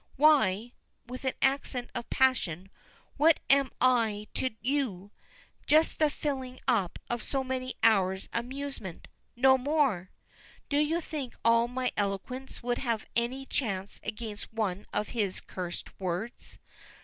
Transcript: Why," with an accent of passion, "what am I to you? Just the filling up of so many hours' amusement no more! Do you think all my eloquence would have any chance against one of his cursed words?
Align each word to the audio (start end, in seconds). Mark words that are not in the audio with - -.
Why," 0.15 0.73
with 1.05 1.25
an 1.25 1.35
accent 1.43 1.91
of 1.93 2.09
passion, 2.09 2.71
"what 3.17 3.39
am 3.51 3.69
I 3.79 4.25
to 4.33 4.49
you? 4.59 5.11
Just 5.67 5.99
the 5.99 6.09
filling 6.09 6.59
up 6.67 6.97
of 7.07 7.21
so 7.21 7.43
many 7.43 7.75
hours' 7.83 8.27
amusement 8.33 9.07
no 9.35 9.59
more! 9.59 10.09
Do 10.69 10.77
you 10.79 11.01
think 11.01 11.35
all 11.45 11.67
my 11.67 11.91
eloquence 11.95 12.63
would 12.63 12.79
have 12.79 13.05
any 13.15 13.45
chance 13.45 13.99
against 14.03 14.51
one 14.51 14.87
of 14.91 15.09
his 15.09 15.39
cursed 15.39 15.99
words? 15.99 16.57